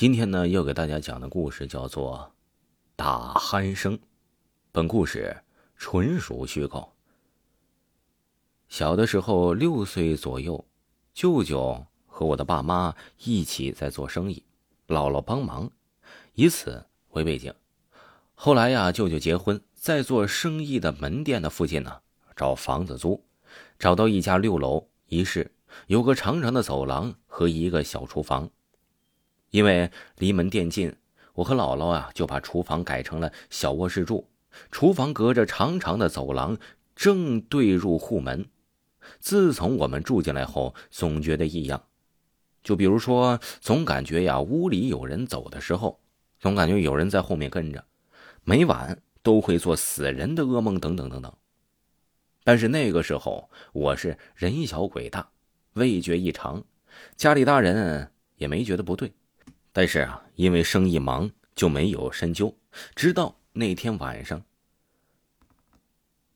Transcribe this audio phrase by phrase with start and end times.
[0.00, 2.30] 今天呢，要给大家讲的故事叫做
[2.94, 3.98] 《打鼾声》。
[4.70, 5.36] 本故事
[5.74, 6.92] 纯属虚构。
[8.68, 10.64] 小的时候，六岁左右，
[11.12, 14.44] 舅舅和我的爸妈一起在做生意，
[14.86, 15.68] 姥姥帮忙，
[16.34, 17.52] 以此为背景。
[18.34, 22.02] 后来呀，舅舅结婚，在做生意的门店的附近呢，
[22.36, 23.24] 找房子租，
[23.80, 25.50] 找到一家六楼一室，
[25.88, 28.48] 有个长长的走廊和一个小厨房。
[29.50, 30.94] 因为离门店近，
[31.34, 34.28] 我和姥姥啊就把厨房改成了小卧室住。
[34.70, 36.58] 厨房隔着长长的走廊，
[36.96, 38.46] 正对入户门。
[39.20, 41.82] 自从我们住进来后，总觉得异样。
[42.62, 46.00] 就比如说，总感觉呀，屋里有人走的时候，
[46.38, 47.84] 总感觉有人在后面跟着，
[48.44, 51.32] 每晚都会做死人的噩梦，等等等等。
[52.44, 55.30] 但是那个时候，我是人小鬼大，
[55.74, 56.64] 味觉异常，
[57.16, 59.12] 家里大人也没觉得不对。
[59.78, 62.52] 但是啊，因为生意忙，就没有深究。
[62.96, 64.42] 直到那天晚上，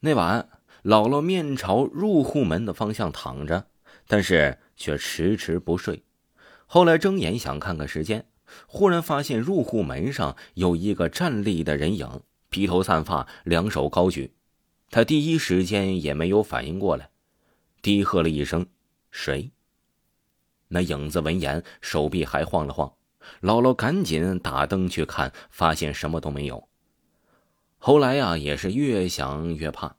[0.00, 0.48] 那晚
[0.82, 3.68] 姥姥面朝入户门的方向躺着，
[4.08, 6.02] 但是却迟迟不睡。
[6.66, 8.26] 后来睁眼想看看时间，
[8.66, 14.34] 忽然发现入户门上有一个站立的人影，披头散发，两手高举。
[14.90, 17.08] 他第一时间也没有反应过来，
[17.82, 18.66] 低喝了一声
[19.12, 19.52] ：“谁？”
[20.66, 22.92] 那影子闻言，手臂还晃了晃。
[23.40, 26.68] 姥姥赶紧打灯去看，发现什么都没有。
[27.78, 29.96] 后来呀，也是越想越怕，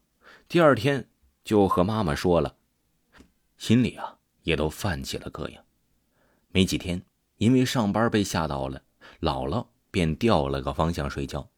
[0.47, 1.08] 第二天
[1.44, 2.55] 就和妈妈说了，
[3.57, 5.57] 心里啊也都泛起了膈应。
[6.50, 7.02] 没几天，
[7.38, 8.81] 因为上班被吓到了，
[9.22, 11.50] 姥姥便调了个方向睡觉，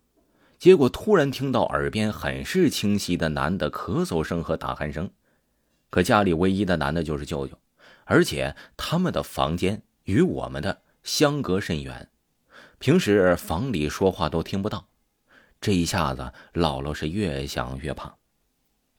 [0.60, 5.10] 结果突然听到耳边很是清晰的男的咳嗽声和打鼾声。
[5.90, 7.58] 可家里唯一的男的就是舅舅，
[8.06, 10.82] 而且他们的房间与我们的。
[11.04, 12.10] 相隔甚远，
[12.80, 14.88] 平时房里说话都听不到。
[15.60, 18.16] 这一下子，姥姥是越想越怕。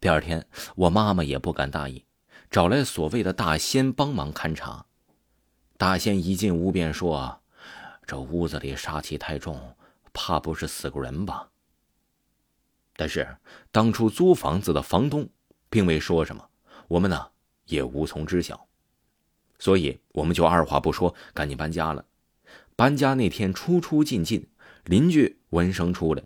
[0.01, 0.47] 第二天，
[0.77, 2.05] 我妈妈也不敢大意，
[2.51, 4.87] 找来所谓的大仙帮忙勘察。
[5.77, 7.41] 大仙一进屋便说
[8.07, 9.77] ：“这屋子里杀气太重，
[10.13, 11.51] 怕不是死过人吧？”
[12.95, 13.37] 但是
[13.71, 15.29] 当初租房子的房东
[15.69, 16.49] 并未说什么，
[16.89, 17.31] 我们呢
[17.65, 18.69] 也无从知晓。
[19.59, 22.05] 所以我们就二话不说，赶紧搬家了。
[22.75, 24.49] 搬家那天出出进进，
[24.85, 26.23] 邻居闻声出来，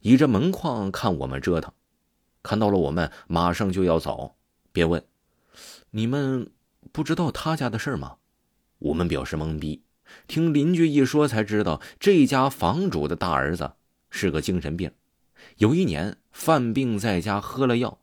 [0.00, 1.72] 倚着门框看我们折腾，
[2.42, 4.36] 看到了我们马上就要走，
[4.72, 5.04] 便问
[5.90, 6.50] ：“你们
[6.92, 8.16] 不知道他家的事吗？”
[8.78, 9.82] 我们表示懵逼。
[10.26, 13.72] 听邻居一说，才知道这家房主的大儿子
[14.10, 14.90] 是个精神病，
[15.58, 17.98] 有一年犯病在家喝了药，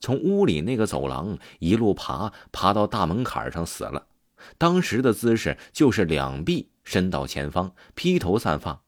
[0.00, 4.06] 从屋里那个走廊一路爬，爬到大门槛上死了。
[4.58, 8.82] 当时的姿势就是两臂伸到前方，披头散发，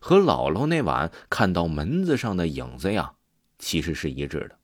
[0.00, 3.14] 和姥姥那晚看到门子上的影子呀，
[3.58, 4.58] 其实是一致的。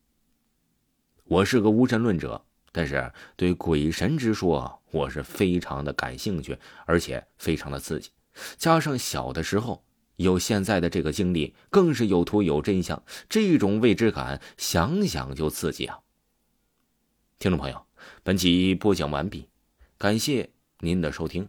[1.24, 8.10] 我是个无神论者，但是对鬼神之说，我是非常的感兴趣，而且非常的刺激。
[8.56, 9.84] 加上小的时候
[10.16, 15.98] 有现在的这个经历，更是有图有真相，这种未知感想想就刺激啊！
[17.38, 17.86] 听众朋友，
[18.22, 19.49] 本集播讲完毕。
[20.00, 21.46] 感谢您的收听。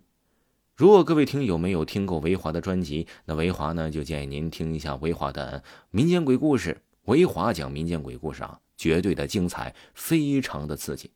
[0.76, 6.82] 如果各位听友没有听过维华的专辑，那维华呢就建议您听一下维华的民间鬼故事。
[7.04, 11.12] 维华讲民间鬼故事啊，绝对的精彩，非常的刺激。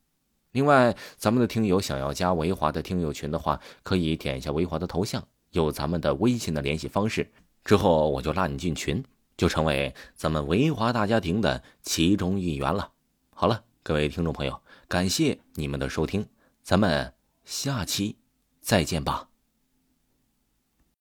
[0.54, 7.30] 另外，咱们的听友想要加维华的听友群的话，可以点一下维华的头像，有咱们的微信的联系方式，
[7.66, 9.04] 之后我就拉你进群，
[9.36, 12.94] 就成为咱们维华大家庭的其中一员了。
[13.32, 16.26] 好了，各位听众朋友，感谢你们的收听，
[16.64, 17.15] 咱们。
[17.46, 18.18] 下期
[18.62, 19.30] 再见吧。